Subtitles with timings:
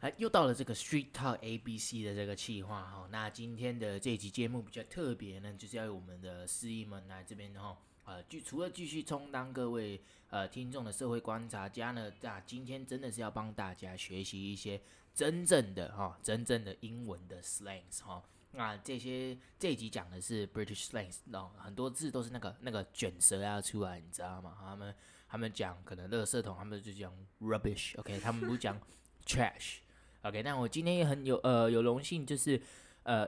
[0.00, 3.06] 哎，又到了这个 Street Talk ABC 的这个企划哈。
[3.10, 7.76] 那今天的这一集节目比较特别呢，就是要由我们的司仪们来这边哈。
[8.06, 10.00] 呃，就除了继续充当各位
[10.30, 14.80] 呃听众的社会观察家呢，那今天真的是要帮大家学习一些
[15.14, 18.22] 真正的哈，真正的英文的 slangs 哈。
[18.52, 24.56] 那这些这一集讲的是 British slangs，哦，很多字都是那个那个卷舌要出来，你知道吗？
[24.58, 24.94] 他们
[25.28, 28.80] 他们讲可能垃圾桶，他们就讲 rubbish，OK，、他们不讲
[29.26, 29.80] trash。
[30.22, 32.60] OK，那我今天也很有呃有荣幸，就是
[33.04, 33.26] 呃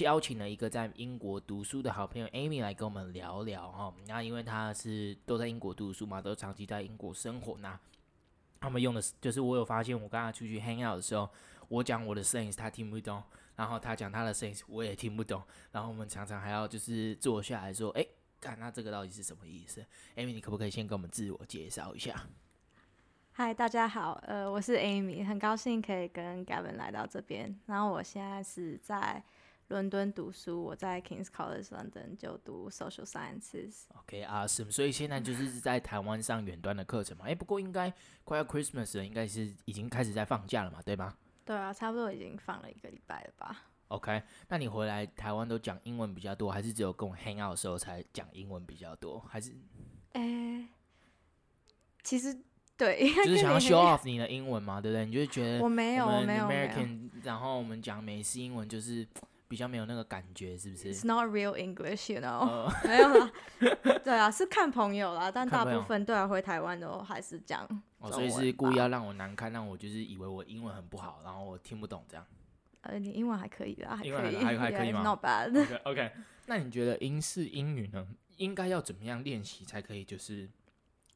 [0.00, 3.92] 邀请了一个在英国读书的好朋友 Amy 来跟我们聊聊哈。
[4.06, 7.58] 那因为他是都在英国读书嘛，都长期在英国生活。
[7.58, 7.78] 那
[8.60, 11.28] 他们用的是就是我有发现，我跟他出去 hang out 的时候，
[11.68, 13.20] 我讲我的 slangs 他听不懂，
[13.56, 15.42] 然后他讲他的 slangs 我也听不懂。
[15.72, 18.06] 然后我们常常还要就是坐下来说，哎，
[18.40, 19.84] 看那这个到底是什么意思
[20.14, 22.24] ？Amy，你可不可以先跟我们自我介绍一下？
[23.36, 27.52] 嗨，大家好，呃，我是 Amy，很高兴可以跟 Gavin 来到这边。
[27.66, 29.20] 然后我现在是在
[29.66, 33.86] 伦敦读书，我在 King's College London 就读 Social Sciences。
[33.98, 34.70] OK，awesome。
[34.70, 37.24] 所以现在就是在台湾上远端的课程嘛？
[37.26, 40.80] 哎，不过应该快要 Christmas 了，应该是已经开始在放假了嘛？
[40.82, 41.16] 对吗？
[41.44, 43.64] 对啊，差不多已经放了一个礼拜了吧。
[43.88, 49.18] OK，那你回来台湾都讲英文比较多，还是只有跟我 hang out 的时候才讲英文比较多？
[49.28, 49.52] 还是？
[50.12, 50.68] 哎，
[52.04, 52.38] 其实。
[52.76, 55.06] 对，就是想要 show off 你的英文嘛，对不对？
[55.06, 59.06] 你就觉得我没有，我没有，American，然后我们讲美式英文就是
[59.46, 62.68] 比较没有那个感觉，是不是？It's not real English，you know？
[62.88, 63.32] 没有啦，
[64.02, 67.64] 对啊，是看朋友啦，但大部分对啊，回台湾都还是讲。
[67.98, 72.26] 哦，所以是故意要让我难堪，让我就是以为我英文很不好，然后我听不懂这样。
[72.80, 75.50] 呃，你英文还可以啦，还可以，还还可以吗？Not bad。
[75.84, 76.10] OK，OK。
[76.46, 80.04] 那你觉得英式英语呢，应该要怎么样练习才可以？
[80.04, 80.48] 就是。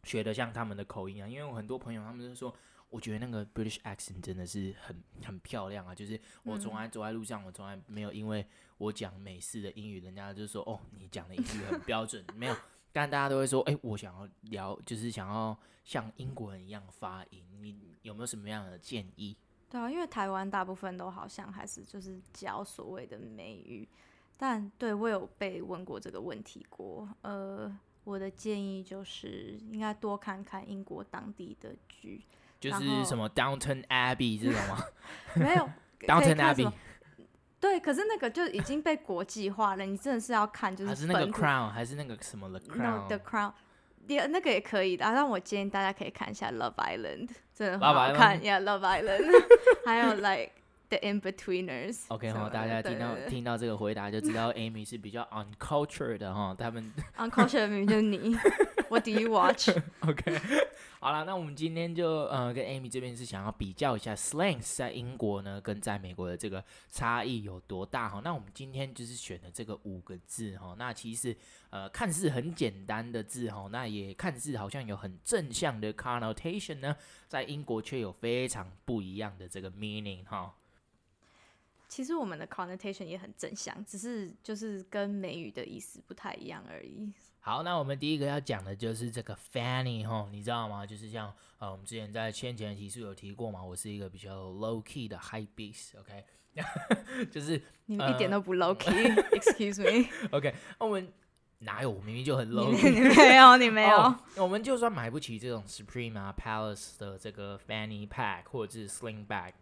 [0.04, 2.54] 学的像他们的口音啊，因为我很多朋友他们就说，
[2.88, 5.94] 我觉得那个 British accent 真的是很很漂亮啊。
[5.94, 8.46] 就是我从来走在路上，我从来没有因为
[8.78, 12.56] 我讲美式的英语，人家就说哦，你讲的英语很标准， 没有。
[12.92, 17.44] 但大家都会说，哎，我想要聊，就是想要像英国人一样发音。
[17.60, 19.36] 你有没有什么样的建议？
[19.68, 23.86] 对啊，因为台湾大部分都好像还是就是教所谓的美语，
[24.38, 27.78] 但对我有被问过这个问题过，呃。
[28.08, 32.24] 我的建议就是应该多看看英国当地的剧，
[32.58, 34.82] 就是什么 Downton Abbey 这种吗？
[35.36, 35.68] 没有
[36.00, 36.72] Downton Abbey，
[37.60, 39.84] 对，可是那个就已经被国际化了。
[39.84, 43.52] 你真的是要看，就是还是那个 Crown，还是那个什么 The Crown？The Crown，
[44.06, 45.04] 也那个也可以的。
[45.04, 48.58] 但我建议大家可以看一下 Love Island，真的很好看呀。
[48.58, 49.44] Yeah，Love Island，
[49.84, 50.52] 还有 Like。
[50.88, 52.04] The In-Betweeners。
[52.08, 58.36] OK 哈，大家听到听到这个回答就知道 Amy 是比较 uncultured 的哈，他们 uncultured 明明就是你。
[58.88, 60.40] What do you watch？OK，
[60.98, 68.22] 好了，那我们今天就呃跟 Amy 这边是想要比较一下 slangs 在英国呢跟在美国的这个差异有多大哈。
[68.24, 71.36] 那我们今天就是选的这个五个字哈，那其实
[71.68, 76.96] 呃看似很简单的字哈，那也看似好像有很正向的 connotation 呢，
[77.26, 80.54] 在英国却有非常不一样的这个 meaning 哈。
[81.88, 87.10] 其实我们的 connotation 也很正向，只是就是跟美语的意思不太一样而已。
[87.40, 90.84] 好，那我们第一个要讲的就是这个 fanny 哈，你知道吗？
[90.84, 97.30] 就是像呃，我们之前在先前的提示有提过嘛，我是一个比较 low key 的 high beast，OK， okay?
[97.30, 101.10] 就是你们一点都不 low key，excuse、 呃、me，OK，、okay, 我们
[101.60, 101.90] 哪有？
[101.90, 103.96] 我明明就很 low key， 你没有，你没有。
[103.96, 109.52] Oh, 我们就算买不起这种 Supreme 啊 Palace 的这个 fanny pack 或者是 sling bag。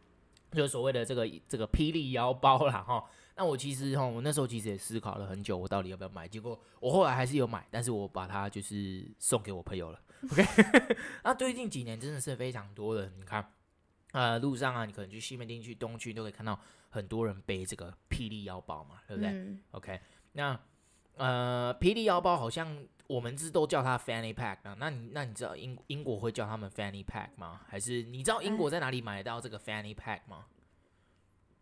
[0.52, 3.04] 就是所谓的这个这个霹雳腰包啦哈，
[3.36, 6.26] 那我其实哈，我那时候其实也思考了很久，我到底要不要买。
[6.26, 10.00] 结果我后来还是有买，但是我把它就是送给我朋友了。
[10.30, 10.44] OK，
[11.24, 13.52] 那最近几年真的是非常多的，你看，
[14.12, 16.58] 呃，路上啊，你可能去西门町、去东区都可以看到
[16.88, 19.30] 很多人背这个霹雳腰包嘛，对不对？
[19.30, 20.00] 嗯，OK，
[20.32, 20.58] 那
[21.16, 22.86] 呃，霹雳腰包好像。
[23.08, 27.60] 我们是都叫它 fanny pack 啊，那你那你知道英英国会叫他们 fanny pack 吗？
[27.68, 30.46] 还是你知道英国在哪里买得到这个 fanny pack 吗？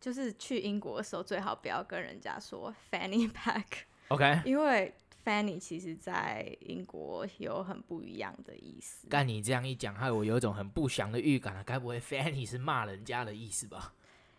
[0.01, 4.45] 就是去英国的时候最好不要跟人家说 fanny pack，OK？Okay?
[4.47, 4.93] 因为
[5.25, 9.07] fanny 其实在英国有很不一样的意思。
[9.09, 11.63] 但你这样一讲，害我有一种很不祥的预感啊！
[11.65, 13.95] 该不会 fanny 是骂人家的意思吧？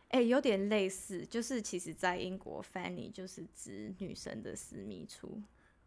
[0.10, 5.42] 哎、欸，有点类似，就是其实在英国 fanny 就是指女生的私密处。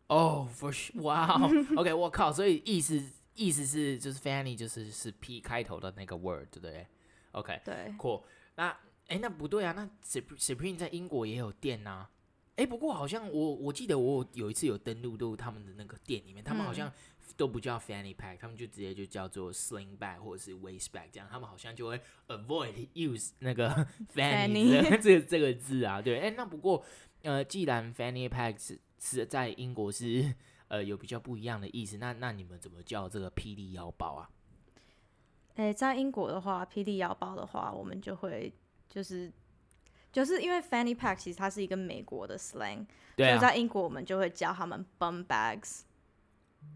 [0.09, 3.03] 哦、 oh,，for sure，哇、wow.，OK，我靠，所以意思
[3.35, 6.87] 意思是就是 Fanny 就是是 P 开头的那个 word，对不对
[7.33, 8.23] ？OK，对，cool。
[8.57, 8.77] 那
[9.07, 12.11] 哎，那不对啊，那 Supreme 在英国也有店呐、啊。
[12.57, 16.93] 哎，不过好像我我记得我有一次有登录到他们的那个店里面，他们好像
[17.37, 26.85] 都不叫 fanny pack，他们就直接就叫做 sling bag 或者是 waist bag，这样他们好像就会 avoid use 那个 fanny 这个这个字啊，对，哎、欸，那不过
[27.23, 30.35] 呃，既然 fanny pack 是是在英国是
[30.69, 34.31] 呃有比较不一样的意思，那那你们怎么叫这个霹雳腰包啊？
[35.57, 38.53] 诶、欸，在英国的话，霹雳腰包的话，我们就会
[38.89, 39.33] 就是
[40.13, 42.87] 就是因为 fanny pack 其实它是一个美国的 slang，
[43.17, 45.83] 对、啊、所以在英国我们就会叫他们 bum bags。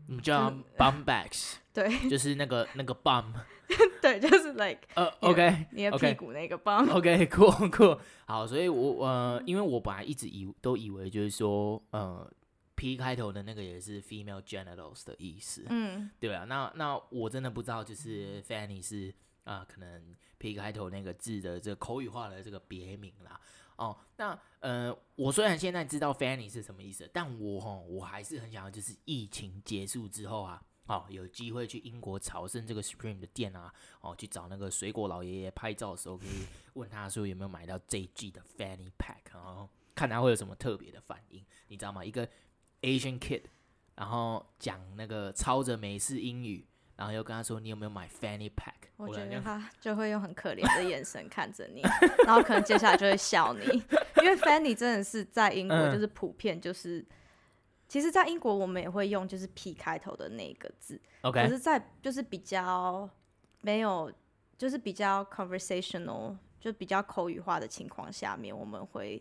[0.09, 3.33] 我们叫 bum bags， 对，就是那个那个 bum，
[4.03, 7.99] 对，就是 like，呃、uh,，OK，你的屁股那个 bum，OK，cool，cool， okay, cool.
[8.27, 12.31] 好，所以我呃，因为我本来一直以都以为就是说，呃
[12.75, 19.09] ，P 开头的那个也是 female genitals 的意思，嗯，对啊，那那我真的不知道，就是 Fanny 是
[19.45, 23.41] 啊、呃，可能 P 开头那个字的这个口语化的这个别名啦。
[23.83, 42.05] 哦，那呃，我虽然现在知道 Fanny 是什么意思，但我哈，我还是很想要，就是疫情结束之后啊，哦，有机会去英国朝圣这个 Supreme 的店啊，哦，去找那个水果老爷爷拍照的时候，可以 问他说有没有买到这一季的 Fanny Pack，然后看他会有什么特别的反应，你知道吗？
[42.05, 42.29] 一个
[42.83, 43.43] Asian kid，
[43.97, 46.65] 然后讲那个操着美式英语。
[47.03, 51.83] 然后又跟他说：“你有没有买 fanny pack？” 我觉得他就会用很可怜的眼神看着你，
[52.25, 53.67] 然后可能接下来就会笑你，
[54.23, 57.07] 因为 fanny 真的是在英国就是普遍就是，嗯、
[57.89, 63.11] 其实，在英国我们也会用就是 p 开头的那个字，OK，可是，在就是比较
[63.63, 64.13] 没有
[64.57, 69.21] 就是比较 conversational 就比较口语化的情况下面，我们会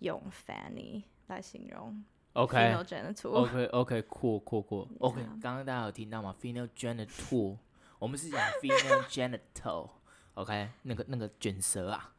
[0.00, 2.04] 用 fanny 来形容。
[2.32, 5.22] OK，OK，OK，cool，cool，cool，OK。
[5.42, 7.56] 刚刚大家有听到吗？Female genital，
[7.98, 12.12] 我们是讲 female genital，OK，那个那个卷舌啊，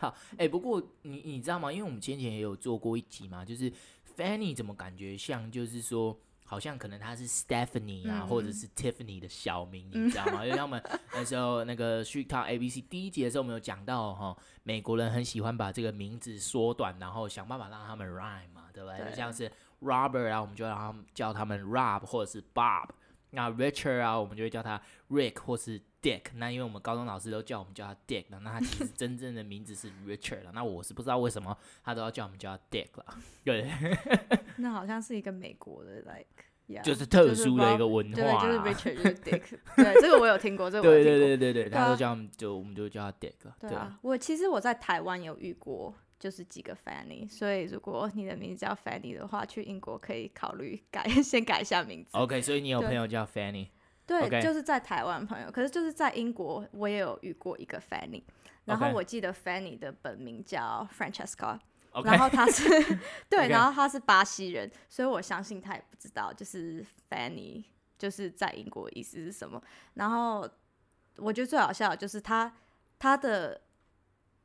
[0.00, 1.72] 好，哎、欸，不过你你知道吗？
[1.72, 3.70] 因为我们先前也有做过一集嘛，就是
[4.16, 6.18] Fanny 怎么感觉像，就是说。
[6.44, 10.44] 好像可能他是 Stephanie 啊，嗯、或者是 Tiffany 的小名，嗯、你知道吗？
[10.44, 10.82] 因为他们
[11.12, 18.98] 那时候那个 Street Talk ABC 第一集的时候，我们有讲到哈，美国人很喜欢把这个名字缩短，然后想办法让他们 rhyme 嘛，对不对？
[18.98, 19.50] 对就像是
[19.80, 22.88] Robert 啊，我们就让他们叫他们 Rob 或者是 Bob。
[23.30, 24.80] 那 Richard 啊，我们就会叫他
[25.10, 26.20] Rick 或是 Dick。
[26.34, 30.52] 那因为我们高中老师都叫我们叫他 Dick，了那他其实 真正的名字是 Richard 了。
[30.52, 33.06] 那我是不知道为什么他都要叫我们叫他 Dick 了。
[33.42, 33.70] 对。
[34.58, 36.26] 那好像是一个美国的，like
[36.68, 39.42] yeah, 就是特殊的一个文化，对，就是 Richard 就是 Dick。
[39.76, 41.18] 对，这个我有听过，这个我有听过。
[41.18, 43.32] 对对对对对，他都叫我们就我们就叫他 Dick。
[43.60, 45.94] 对啊，我其实我在台湾有遇过。
[46.16, 52.08] 就是几个 Fanny，所以如果你的名字叫 Fanny 的话，去英国可以考虑改，先改一下名字。
[52.12, 53.66] OK，所以你有朋友叫 Fanny？
[54.06, 54.42] 对，okay.
[54.42, 58.22] 就是在台湾朋友，可是就是在英国，我也有遇过一个 Fanny。
[58.64, 62.04] 然后我记得 Fanny 的本名叫 Francesca，okay.
[62.04, 62.68] 然后他是
[63.28, 63.48] 对，okay.
[63.48, 67.64] 然后他 是巴西人，所以我相信他也不知道，就是 Fanny
[67.98, 69.62] 就是在英国意思是什么。
[69.94, 70.48] 然后
[71.16, 72.52] 我觉得最好笑的就是他
[72.98, 73.60] 他的。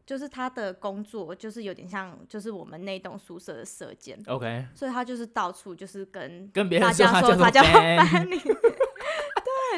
[0.06, 4.20] 就是他的工作，就是有点像，就是我们那栋宿舍的舍监。
[4.26, 8.42] OK，所以他就是到处就是跟跟别人说他叫 Fanny。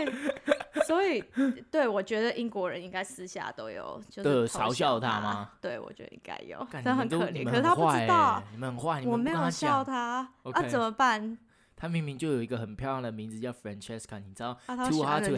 [0.06, 1.24] 对，所以
[1.70, 5.50] 对我觉得英国人应该私下都有就是嘲笑他吗？
[5.62, 11.38] 对，我觉得应该有，但很可怜，可是他不知道，你们很坏，我没有笑他，那、怎么办？
[11.82, 15.32] 他明明就有一个很漂亮的名字叫 Francesca，你知道、啊、？Too hard to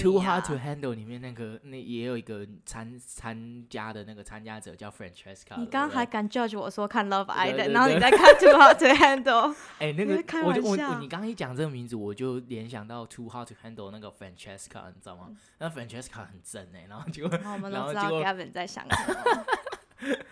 [0.00, 5.58] Too hard to handle 里面那个那也有一个参参加的那个参加者叫 Francesca。
[5.58, 9.52] 你刚刚还敢 judge 我说看 Love Island，然后你再看 Too hard to handle？
[9.80, 10.14] 哎、欸，那个
[10.46, 15.26] 我就我我你刚刚一讲这个名字，我就联想到 Too hard to handle 那个 Francesca，你知道吗？
[15.30, 19.44] 嗯、那 Francesca 很正哎、欸，然后就然后我们都知道 Gavin 在想什么，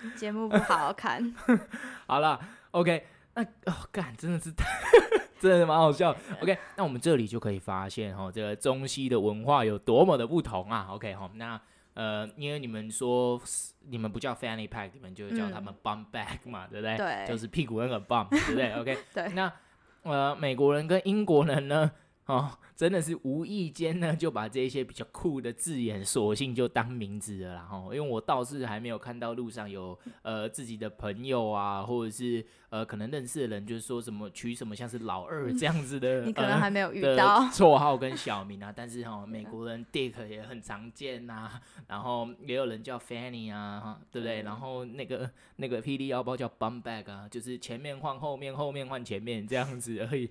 [0.14, 1.34] 节目不好好看。
[2.06, 2.38] 好了
[2.70, 4.54] ，OK，那哦干真的是。
[5.42, 6.14] 真的蛮好笑。
[6.40, 10.86] OK，那我们这里就可以发现哈，这个中西的文化有多么的不同啊。
[10.90, 11.60] OK 哈，那
[11.94, 13.40] 呃，因为你们说
[13.88, 16.96] 你们不叫 fanny pack，你们就叫他们 bum bag 嘛，嗯、对不对？
[16.96, 19.28] 对，就是屁股那个 bum，对不对？OK， 对。
[19.30, 19.52] 那
[20.04, 21.90] 呃，美国人跟英国人呢？
[22.26, 27.62] 哦， 真的是无意间呢，就把这些比较酷的字眼，索性就当名字了啦。
[27.62, 38.72] 哈，因为我倒是还没有看到路上有呃自己的朋友啊，或者是呃可能认识的人，就是说什么取什么像是老二这样子的， 你可能还没有遇到绰号跟小名啊。
[38.74, 41.50] 但是哈，美国人 Dick 也很常见呐，
[41.88, 44.42] 然后也有人叫 Fanny 啊，对不对？
[44.42, 50.30] 然后那个那个霹雳腰包叫 Bum Bag 啊，就是前面换后面，后面换前面这样子而已。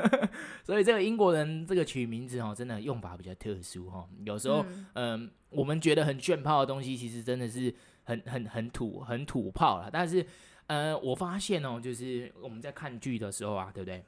[0.62, 1.13] 所以这个英。
[1.14, 4.04] 英国人这个取名字哦，真的用法比较特殊哈。
[4.26, 9.88] 有时候，嗯、呃，我们觉得很炫炮的东西，其实真的是很很很土很土炮了。
[9.88, 10.26] 但是，
[10.66, 14.04] 呃，我发现哦，就是我们在看剧的时候啊，对不对？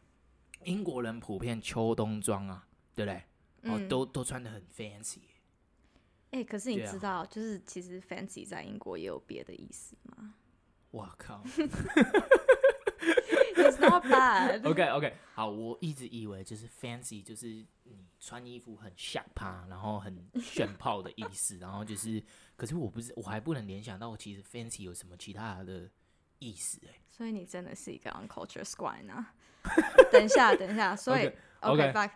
[0.65, 3.23] 英国人普遍秋冬装啊，对不对？
[3.63, 5.19] 嗯、哦，都都穿的很 fancy。
[6.33, 10.35] 哎、欸，可是你知道，啊、就是其实 fancy 在英国也有别的意思吗？
[10.91, 11.45] 我靠
[13.89, 14.69] not bad.
[14.69, 17.47] OK OK，好，我一直以为就是 fancy 就是
[17.85, 22.23] 你穿衣服很下趴，然后很炫炮的意思， 然后就是，
[22.57, 25.89] 可是我不是，我还不能联想到其实 fancy 有什么其他的
[26.39, 27.01] 意思哎、欸。
[27.09, 29.27] 所以你真的是一个 uncultured swine 呢？
[30.13, 32.11] 等一下，等一下，所以 okay.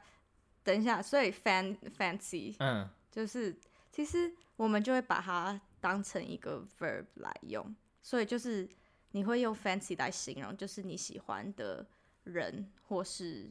[0.63, 3.59] 等一下，所以 fan fancy，嗯，就是
[3.91, 7.75] 其实我们就会把它当成一个 verb 来用。
[8.03, 8.69] 所以就是
[9.13, 11.87] 你会用 fancy 来形容，就是你喜欢的
[12.25, 13.51] 人或是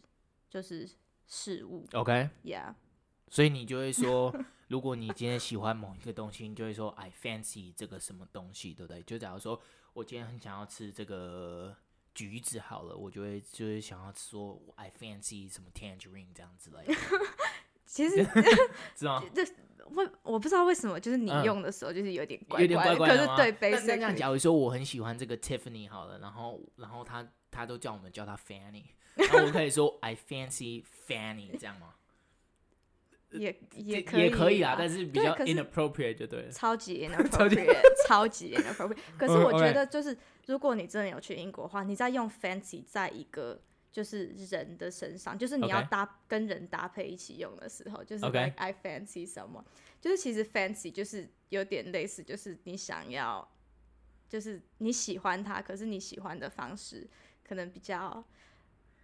[0.50, 0.90] 就是
[1.28, 1.86] 事物。
[1.94, 2.74] OK，Yeah。
[3.30, 4.34] 所以你就会说，
[4.70, 9.04] 如果你今天喜欢某一个东西，你就会说 I fancy 这个什么东西，对不对？
[9.04, 9.62] 就假如说
[9.94, 11.76] 我今天很想要吃这个
[12.16, 16.84] 橘子，好了，我就会就会想要说 I fancy 什么 tangerine 这样子的。
[17.86, 18.26] 其实
[18.96, 19.46] 知道 这。
[19.86, 23.16] 我我不知道为什么，就是你用的时候就是有点怪怪，有点怪怪的。
[23.16, 28.84] 可是对 basic，那假如说我很喜欢这个 Tiffany 好了，然后然后他他都叫我们叫他 Fanny，
[29.16, 31.94] 然后我可以说 I fancy Fanny 这样吗？
[33.32, 36.52] 也也可以也可以啊，但是比较 inappropriate 就对了。
[36.52, 38.98] 超级 inappropriate， 超级 inappropriate。
[39.18, 40.18] 可是我觉得就是
[40.48, 43.62] 如果你真的有去英国的话，你在用 fancy 在一个。
[43.92, 46.10] 就是人的身上，就是你要搭、okay.
[46.28, 49.64] 跟人搭配一起用的时候，就是 like I fancy someone，、
[50.00, 53.50] 就是其实 fancy 就是有点类似，就是你想要，
[54.30, 57.08] 就是你喜欢他，可是你喜欢的方式
[57.44, 58.24] 可能比较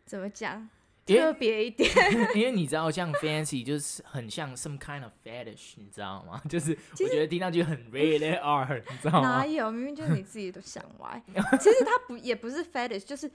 [0.05, 0.69] 怎么讲
[1.03, 1.89] 特别一点，
[2.35, 6.39] 因为你知道像 fancy 就是很像 some kind of fetish，你知道吗？
[6.47, 9.37] 就是我觉得听上去很 rated R，你知道吗？
[9.39, 9.71] 哪有？
[9.71, 11.19] 明明就是你自己都想歪。
[11.59, 13.31] 其实它不也不是 fetish，就是。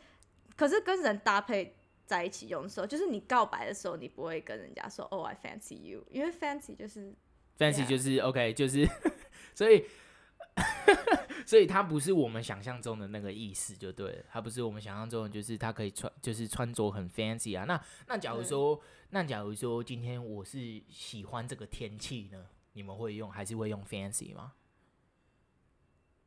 [0.60, 1.74] 可是跟人搭配
[2.04, 7.14] 在一起用的时候，就是你告白的时候，你不会跟人家说 “Oh, I fancy you”，因为 fancy 就是
[7.56, 8.86] fancy 就是 OK，就是
[9.54, 9.86] 所以
[11.46, 14.24] 所以它不是我们想象中的那个意思，就对了。
[14.30, 17.64] 它不是我们想象中的，就是它可以穿，就是穿着很 fancy 啊。
[17.64, 24.52] 那那假如说，那假如说今天我是喜欢这个天气呢，你们会用还是会用 fancy 吗？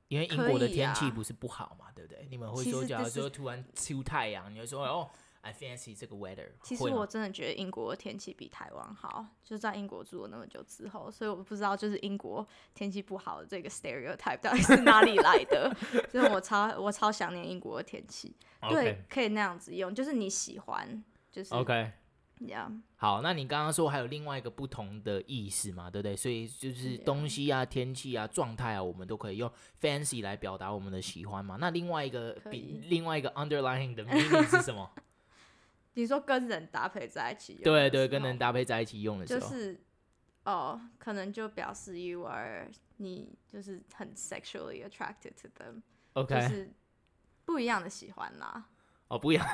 [0.07, 2.27] 因为英国的天气不是不好嘛，对不对？
[2.29, 5.09] 你们会说，假如说突然出太阳，你会说哦
[5.41, 6.49] ，I fancy 这个 weather。
[6.61, 15.75] 其实我真的觉得英国的天气比台湾好，就在英国住了那么久之后，所以我不知道就是英国天气不好的这个 stereotype 到底是哪里来的。
[16.11, 18.35] 所以我超我超想念英国的天气，
[18.69, 21.91] 对，可以那样子用，就是你喜欢，就是 OK。
[22.39, 22.81] Yeah.
[22.97, 26.15] 好，那你刚刚说还有另外一个不同的意思嘛，对不对？
[26.15, 29.49] 所以就是东西啊、天气啊、状态啊，我们都可以用
[29.79, 31.57] fancy 来表达我们的喜欢嘛。
[31.59, 34.89] 那另外一个比另外一个 underlying 的 meaning 是什么？
[35.93, 37.63] 你说跟人搭配在一起用？
[37.63, 39.79] 对对，跟人搭配在一起用的时候，就是
[40.43, 46.49] 哦，可能就表示 you are 你就是很 sexually attracted to them，OK，、okay.
[46.49, 46.73] 就是
[47.45, 48.65] 不一样的喜欢啦。
[49.13, 49.45] 哦，不一样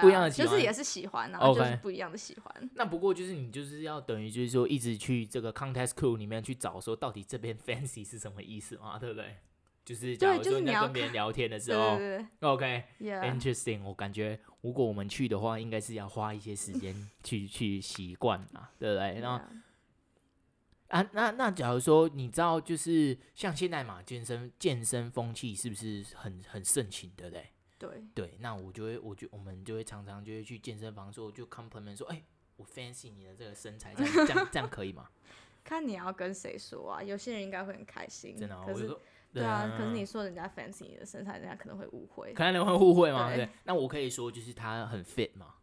[0.00, 2.70] 不一样的喜欢，就是也是喜欢，然后就是不一样的喜欢。
[2.74, 9.36] 那不过就是你就是要等于就是说一直去这个 context clue 里面去找说到底这边 fancy 是什么意思嘛，对不对？
[9.84, 11.98] 就是假如说你在跟别人聊天的时候
[12.38, 13.78] ，OK，interesting。
[13.78, 13.80] Okay.
[13.80, 13.82] Yeah.
[13.82, 16.94] 我感觉如果我们去的话，应该是要花一些时间
[17.24, 19.18] 去去习惯啊，对不对？
[19.20, 21.00] 然后 Yeah.
[21.00, 27.48] 啊，那那假如说你知道，就是像现在嘛，健身健身风气是不是很很盛行，对不对？
[27.88, 32.24] 对对，那我就会，我就我们就会常常就会去健身房说，就 compliment 说，哎、欸，
[32.56, 35.08] 我 fancy 你的这个身材，这样这样这样可以吗？
[35.64, 38.62] 看你要跟谁说啊，有些人应该会很开心，真的、哦。
[38.66, 39.00] 可是我说
[39.32, 43.28] 对啊，可是你说人家 fancy 你的身材，人家可能会误会，可能会误会吗？
[43.28, 45.54] 对，对，那我可以说就是他很 fit 嘛，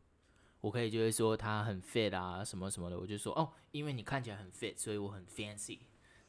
[0.62, 5.80] 我可以就会说他很 fit 啊，什么什么的，我就说哦，因为你看起来很 fit，所以我很 fancy，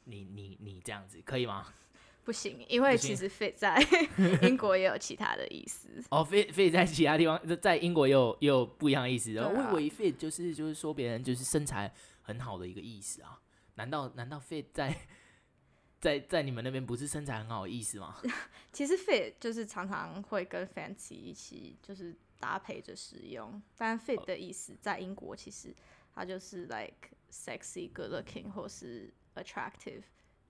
[0.03, 1.73] 你你你这样子可以吗？
[2.23, 3.77] 不行，因为其实 fit 在
[4.43, 5.87] 英国也有其他的意思。
[6.09, 9.33] 哦，fit fit 在其他地方，在英国也有也有不一样的意思。
[9.33, 13.39] 然后我以为 fit 就是就是说别人就是身材很好的一个意思啊？
[13.75, 14.95] 难道难道 fit 在
[15.99, 18.15] 在在你们那边不是身材很好的意思吗？
[18.71, 25.75] 其实 fit 就是常常会跟 fancy 一起就是搭配着使用，但 fit 的意思在英国其实
[26.13, 30.03] 它就是 like sexy、good looking 或是 attractive。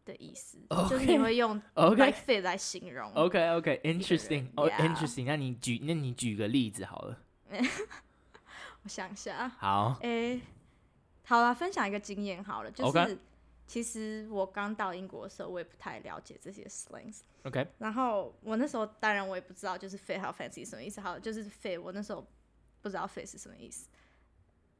[0.06, 3.12] 的意思， okay, 就是你会用 like fit 来形容。
[3.14, 5.26] OK OK，interesting，哦，interesting。
[5.26, 7.18] 那你举，那你举个例子好了。
[8.84, 9.48] 我想一下。
[9.60, 9.98] 好。
[10.02, 10.42] 诶、欸，
[11.24, 13.18] 好了，分享一个经验好了，就是、okay.
[13.68, 17.20] 其实我刚到英国的时候，我也不太了解这些 slangs。
[17.44, 17.66] OK。
[17.78, 21.00] 然后我那时候当然我也不知道，就是 fit 还有 fancy 什么意思。
[21.00, 22.28] 好，就是 fit，我那时候
[22.82, 23.88] 不知道 fit 是什么意思，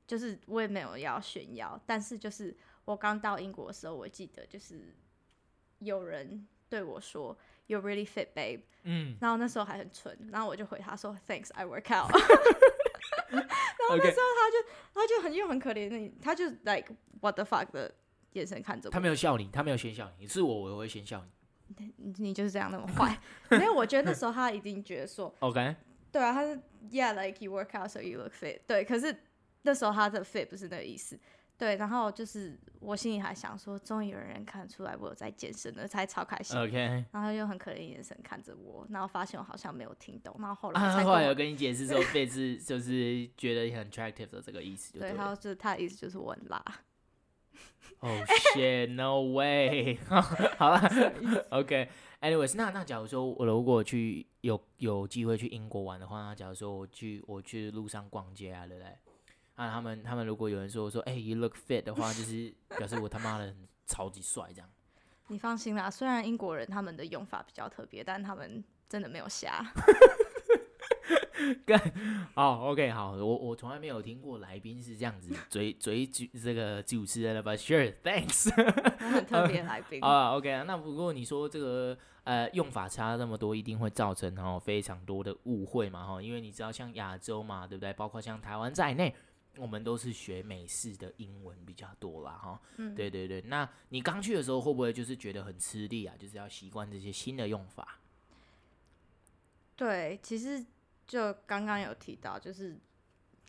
[0.08, 4.94] 就是我也没有要炫耀，但是就是我刚到英国的时候，我记得就是
[5.82, 12.10] 有人对我说 "You're really fit, babe"，嗯，然后那时候还很蠢，然后我就回他说 "Thanks, I work out"，
[13.32, 13.42] 然
[13.90, 16.88] 后那时候他就他就很又很可怜的，他就 like
[17.20, 17.94] what the fuck 的
[18.34, 21.32] 眼神看着我，他没有笑你，他没有先笑你，是我我会先笑你。
[21.98, 23.18] 你你就是这样那么坏，
[23.58, 25.74] 没有，我觉得那时候他已经觉得说， OK，
[26.12, 26.60] 对啊，他是
[26.90, 29.16] Yeah，like you work out so you look fit，对，可是
[29.62, 31.18] 那时候他的 fit 不是那个意思，
[31.62, 46.66] 对，然后就是我心里还想说，终于有人看出来我有在健身了，才超开心，OK，然后又很可怜眼神看着我，然后发现我好像没有听懂，然后后来他后来有跟你解释说 fit 是就是觉得很 attractive 的这个意思，对，然后就是他的意思就是我很辣。
[48.00, 48.20] Oh
[48.56, 48.90] shit!
[48.96, 50.00] No way!
[50.58, 50.82] 好了
[51.52, 58.98] ，OK，anyways，那那假如说我如果去有有机会去英国玩的话，那假如说我去我去路上逛街啊，对不对？
[59.56, 63.54] 啊，他们他们如果有人说说，哎、欸、，you look fit 的话， 就是表示我他妈的
[63.86, 64.70] 超级帅这样。
[65.28, 69.64] 你放心啦，虽然英国人他们的用法比较特别，但他们真的没有瞎。
[71.66, 71.80] 干
[72.36, 78.54] 哦、oh,，OK，好，我我从来没有听过来宾是这样子嘴嘴举这个主持人的吧？Sure，thanks，
[79.12, 80.30] 很特别来宾啊。
[80.30, 87.92] uh, OK，那不过你说这个呃用法差那么多，一定会造成哦非常多的误会嘛哈，因为你知道像亚洲嘛，对不对？
[87.94, 89.16] 包括像台湾在内，
[89.58, 92.62] 我们都是学美式的英文比较多啦哈。
[92.78, 93.42] 嗯，对对对。
[93.42, 96.16] 那你刚去的时候会不会就是觉得很吃力啊？
[96.18, 98.00] 就是要习惯这些新的用法？
[99.76, 100.66] 对，其实。
[101.08, 102.80] 就刚刚有提到，就是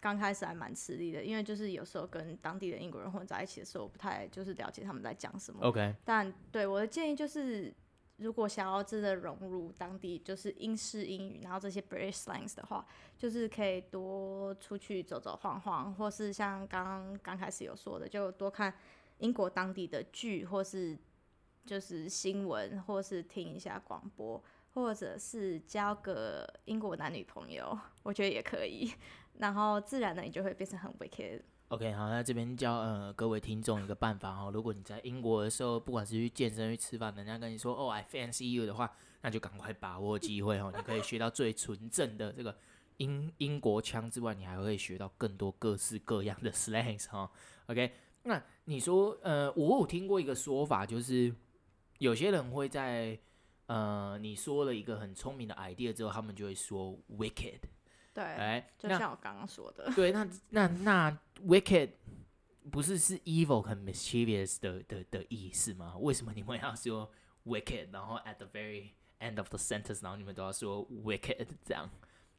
[0.00, 5.64] 刚开始还蛮吃力的，因为就是有时候跟当地的英国人混在一起的时候，我不太就是了解他们在讲什么。
[5.64, 5.94] OK。
[6.04, 7.72] 但对我的建议就是，
[8.16, 18.72] 如果想要真的融入当地，就是英式英语，然后这些 British slangs 的话，就是可以多出去走走晃晃，或是像刚刚开始有说的，就多看
[19.18, 20.96] 英国当地的剧，或是
[21.64, 24.42] 就是新闻，或是听一下广播。
[24.74, 28.90] 或者是交个英国男女朋友，我觉得也可以。
[29.36, 31.42] 然后自然的你就会变成很 wicked。
[31.72, 42.54] OK，好，那这边教呃各位听众一个办法哈，如果你在英国的时候，不管是去健身、去吃饭，人家跟你说哦、I fancy you 的话，那就赶快把握机会哦，你可以学到最纯正的这个
[42.98, 47.30] 英英国腔之外，你还会学到更多各式各样的 slangs 哈。
[47.68, 47.90] OK，
[48.24, 51.34] 那你说呃，我有听过一个说法，就是
[52.00, 53.18] 有些人会在。
[53.66, 57.60] 呃，你说了一个很聪明的 idea 之后，他们就会说 wicked，
[58.14, 61.90] 对，哎，就像我刚刚说的，对，那那那 wicked
[62.70, 65.96] 不是是 evil 和 mischievous 的的的意思吗？
[65.98, 67.10] 为什么你们要说
[67.44, 71.88] wicked，然后 at the very end of the sentence，然后你们都要说 wicked 这样？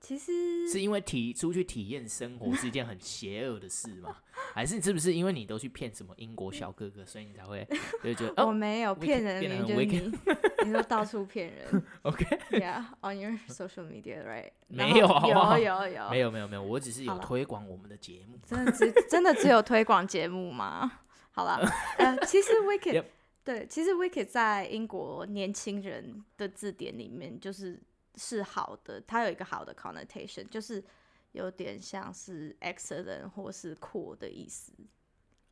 [0.03, 4.17] 其实是因为体出去体验生活是一件很邪恶的事吗？
[4.53, 7.65] 还是是不是因为你都去骗什么英国小哥哥，所以你才会
[8.03, 8.45] 就觉得？
[8.45, 10.11] 我没有骗人，就是你，
[10.67, 11.83] 你说到处骗人。
[12.01, 14.51] OK，Yeah，on、your social media，right？
[14.67, 15.07] 没有？
[15.07, 18.37] 有有有，没有没有没有，我只是有推广我们的节目。
[18.45, 20.99] 真的只真的只有推广节目吗？
[21.31, 21.65] 好了，
[21.97, 23.05] 呃，其实 wicked，、yep.
[23.45, 27.81] 对，其实 wicked 在英国年轻人的字典里面就是。
[28.15, 30.83] 是好的，它有一个好的 connotation，就是
[31.31, 34.71] 有点像是 excellent 或是 cool 的意思。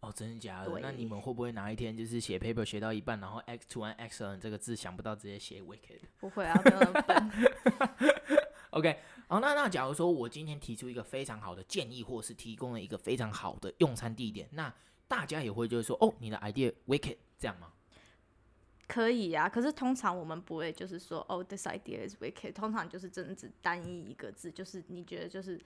[0.01, 0.79] 哦，真的假的？
[0.79, 5.99] 那你们会不会哪一天就是写 paper 写到一半，然后 x 突然 excellent 这个字想不到，直接写 wicked？
[6.19, 7.31] 不会啊，没有那么笨。
[8.71, 14.73] OK，好，那那假如说我今天提出一个非常好的建议，或是提供了一个非常好的用餐地点，那
[15.07, 17.71] 大家也会就是说，哦，你的 idea wicked 这样吗？
[18.91, 22.51] 可以、啊，可是通常我们不会就是说哦，this idea is wicked。
[22.51, 25.57] 通常就是真的只单一一个字，就是你觉得就是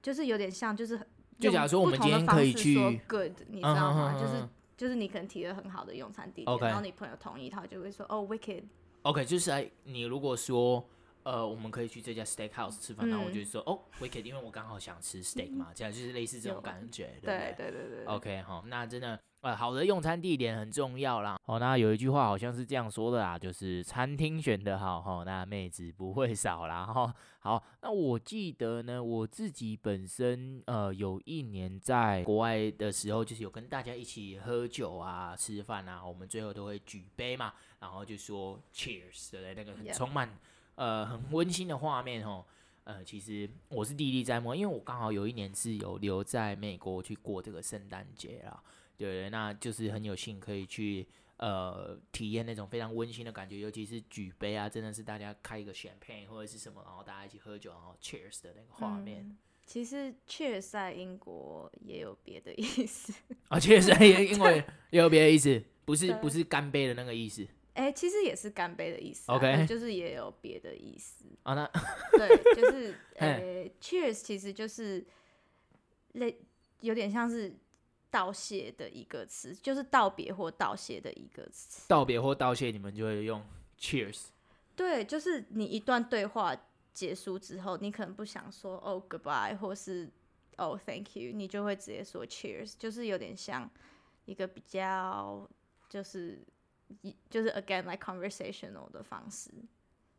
[0.00, 0.96] 就是有点像就是
[1.40, 2.76] 就假如说我们今天可以去
[3.08, 4.14] good，你知道吗？
[4.16, 6.66] 嗯、就是就是你可能提了很好的用餐地点，okay.
[6.66, 8.62] 然后你朋友同意，他就会说哦，wicked。
[9.02, 10.88] OK，就是哎，你如果说
[11.22, 18.04] 呃，我们可以去这家 steakhouse 吃饭，然后我就说、嗯、哦，wicked，因为我刚好想吃 steak 嘛，这样就是类似这种感觉，对对对对对。
[18.06, 19.20] OK，好，那真的。
[19.42, 21.40] 呃，好的用餐地点很重要啦。
[21.46, 27.14] 哦，那有一句话好像是这样说的啦，就是餐厅选得好，哈，那妹子不会少啦， 哈。
[27.38, 40.32] 好，那我记得呢，我自己本身呃有一年在国外的时候，就是有跟大家一起喝酒啊、吃饭啊，我们最后都会举杯嘛，然后就说 Cheers 的那个很充满、yeah.
[40.74, 42.44] 呃很温馨的画面哦。
[42.84, 48.60] 呃，其实我是历历在目，因为我刚好有一年是有留在美国去过这个圣诞节啦。
[48.96, 51.06] 对，那就是很有幸可以去
[51.36, 59.22] 呃体验那种非常温馨的感觉，尤其是举杯啊，真的是大家开一个 champagne 或者是什么，然后大家一起喝酒，然后 cheers 的那个画面。
[59.22, 63.12] 嗯，其实 cheers 在英国也有别的意思
[63.48, 67.46] 啊， 确实也因为也有别的意思，不是不是干杯的那个意思。
[67.80, 71.54] 哎、欸，其实也是干杯的意思、啊、，OK，就是也有别的意思啊。
[71.54, 71.66] 那
[72.12, 75.02] 对，就是 呃、欸、，cheers 其实就是
[76.12, 76.38] 类
[76.80, 77.56] 有点像是
[78.10, 81.88] 道谢的一个词，就是道别或道谢的一个词。
[81.88, 83.42] 道别或道谢，你们就会用
[83.78, 84.24] cheers。
[84.76, 86.54] 对，就是你一段对话
[86.92, 90.06] 结束之后，你可能不想说哦 goodbye 或是
[90.58, 93.70] 哦 thank you，你就会直接说 cheers，就是有点像
[94.26, 95.48] 一个比较
[95.88, 96.44] 就是
[97.28, 99.50] 就是 again like conversational 的方式。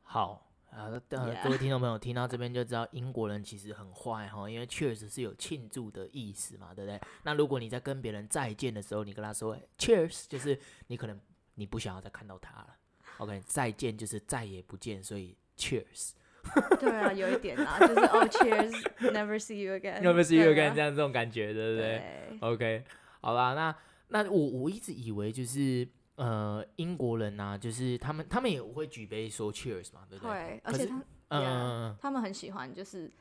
[0.01, 6.99] 好啊.各位听众朋友听到这边就知道英国人其实很坏哈，因为 cheers 是有庆祝的意思嘛，对不对？
[7.23, 10.57] 那如果你在跟别人再见的时候，你跟他说 cheers，就是
[10.87, 11.19] 你可能
[11.55, 12.75] 你不想要再看到他了。
[13.17, 16.11] OK，再见就是再也不见，所以 Cheers。
[16.79, 22.83] 对啊，有一点啊，就是哦、oh,，Cheers，Never see you again，Never see you again， 这样这种感觉，对不对，对？OK，
[23.19, 23.75] 好吧，那
[24.07, 30.33] 那我我一直以为就是呃英国人呐、啊，就是他们他们也会举杯说 Cheers 嘛，对不对？
[30.33, 33.11] 对，而且他嗯、yeah, 他们很喜欢就是。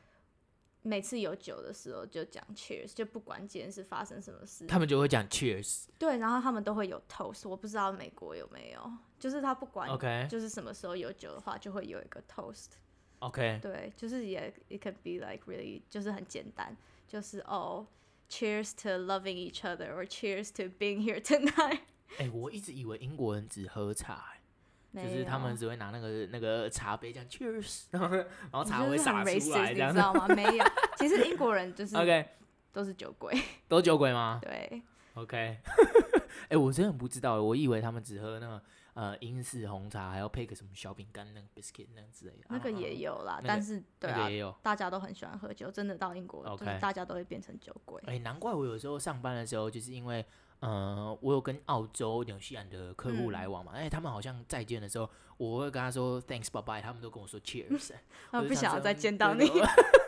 [0.83, 5.85] 每次有酒的时候就讲 cheers，就不管今天是发生什么事，他们就会讲 cheers。
[5.99, 12.69] 对，然后他们都会有 toast，我不知道美国有没有，就是他不管，OK，就是什么时候有酒的话，就会有一个 toast。
[13.19, 13.59] OK。
[13.61, 16.75] 对，就是也 it could be like really 就是很简单，
[17.07, 21.81] 就是哦、oh,，cheers to loving each other，or cheers to being here tonight。
[22.17, 24.33] 哎、欸，我一直以为英国人只喝茶。
[24.93, 28.13] 就是他们只会拿那个那个茶杯这样 cheers，然后
[28.51, 30.27] 然后茶会洒出来，这样你知道吗？
[30.35, 30.65] 没有，
[30.99, 32.27] 其实英国人就是 OK，
[32.73, 33.33] 都是酒鬼，
[33.69, 34.39] 都酒鬼吗？
[34.43, 35.37] 对，OK。
[35.37, 38.61] 哎、欸，我真的不知道，我以为他们只喝那个
[38.95, 42.47] 呃英式红茶，还要配个什么小饼干那个 biscuit 那样之类的。
[42.49, 48.01] 那个也有啦，啊、但是对啊、那个也有，大家都很喜欢喝酒，真的到英国，OK，大家都会变成酒鬼。
[48.07, 50.25] 哎、欸，难怪我有时候上班的时候，就是因为。
[50.61, 57.91] 呃，我有跟澳洲、纽西兰的客户来往嘛，哎、嗯欸，他们好像再见的时候，我会跟他说 thanks，bye bye，他们都跟我说 cheers，
[58.31, 59.49] 他们不想要再见到你，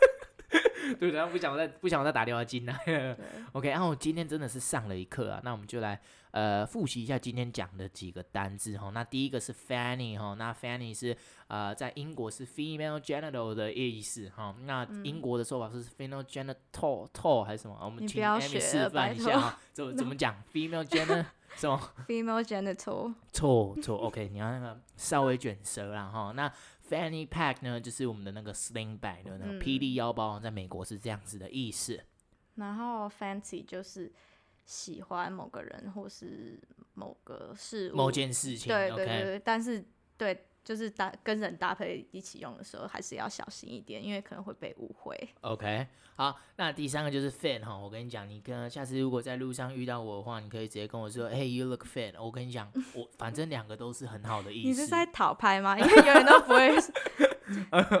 [1.00, 3.16] 对，然后不想再不想再打电话进来。
[3.52, 6.00] OK，然后今天真的是上了一课啊，那我们就来。
[6.34, 8.90] 呃，复习一下今天讲的几个单字哈。
[8.92, 11.16] 那第一个是 fanny 哈，那 fanny 是
[11.46, 14.52] 呃在英国是 female genital 的意思哈。
[14.64, 17.78] 那英国的说法是 female genital tall 还是什么？
[17.80, 26.32] 我们请 Amy 示范一下哈，怎么 怎么讲 female genital 什么？female genital 错错，OK，你要那个稍微卷舌啦哈。
[26.34, 26.52] 那
[26.88, 32.00] fanny pack 呢，就是我们的那个 sling bag 的那个霹雳腰包，在美国是这样子的意思。
[32.56, 34.12] 然后 fancy 就是。
[34.66, 36.58] 喜欢某个人或是
[36.94, 39.84] 某个事物，某件事情，对对对.但是
[40.16, 45.16] 对，就是搭跟人搭配一起用的时候，还是要小心一点，因为可能会被误会。
[45.42, 52.14] OK，好，那第三个就是 fit 哈，我跟你讲，你跟下次如果在路上遇到我的话，你可以直接跟我说，Hey you look fit。
[52.18, 54.68] 我跟你讲， 我反正两个都是很好的意思。
[54.68, 55.78] 你是在讨拍吗？
[55.78, 56.74] 因为永远都不会。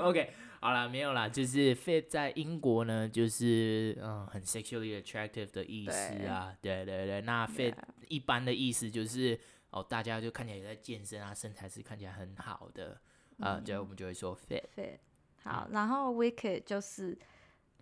[0.02, 0.32] OK。
[0.60, 7.20] 好了，没有啦，就是 fit 在英国呢，就是嗯，很 sexually attractive 的意思啊，对对对。
[7.20, 7.74] 那 fit
[8.08, 9.38] 一般的意思就是
[9.74, 12.98] 哦，大家就看起来也在健身啊，身材是看起来很好的，
[13.40, 14.62] 啊、嗯，就我们就会说 fit。
[14.74, 14.98] fit
[15.42, 17.18] 好，然后 wicked 就是。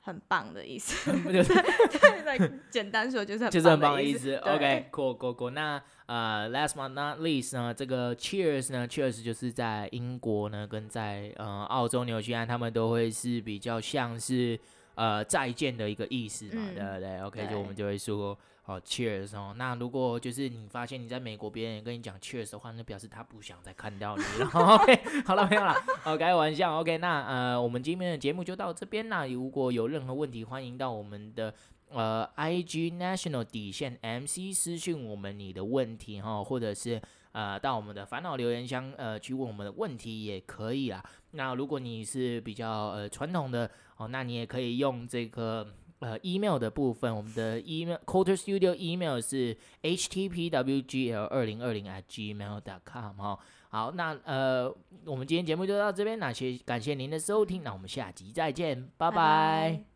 [0.05, 4.35] 很棒的意思， 对 对，对简单说就是就是很棒的意思。
[4.35, 5.51] OK，cool cool cool。
[5.51, 14.59] 那呃，last but not least 呢，这个 Cheers 呢，Cheers 就是在英国呢，跟在呃澳洲、纽西兰，他们都会是比较像是
[14.95, 18.39] 呃再见的一个意思嘛，嗯、对不对？OK，就我们就会说。
[18.65, 19.53] 好，Cheers 哦。
[19.57, 24.47] 那如果就是你发现你在美国，别人跟你讲 Cheers 的话，那表示他不想再看到你了。
[24.55, 25.75] OK，好了，没有了。
[26.05, 26.79] 哦，开玩笑。
[26.79, 29.27] OK，那呃，我们今天的节目就到这边啦。
[29.27, 31.53] 如果有任何问题，欢迎到我们的
[31.91, 37.03] 呃 IG National 底线 MC 私讯我们你的问题哈，或者是
[37.33, 41.03] 呃到我们的烦恼留言箱呃去问我们的问题也可以啦。
[41.33, 45.67] 那如果你是比较呃传统的哦，那你也可以用这个。
[46.03, 53.39] 呃，email 的部分，我们的 email quarter Studio email 是 htpwgl 二零二零 at gmail dot com 哈。
[53.69, 54.69] 好，那呃，
[55.07, 59.92] 我们今天节目就到这边，那谢感谢您的收听，那我们下集再见，拜拜。